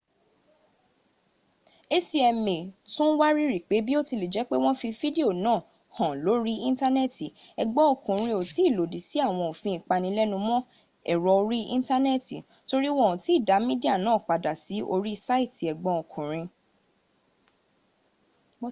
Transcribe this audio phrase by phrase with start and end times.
[1.97, 2.57] acma
[2.93, 5.61] tun wariri pe biotilejepe won fi fidio naa
[5.97, 7.27] han lori intaneeti
[7.61, 10.57] egbon okunrin o tii lodi si awon ofin ipalenumo
[11.11, 12.37] ero ori intaneeti
[12.69, 16.47] tori won o ti da midia naa pada si ori saiti egbon okunrin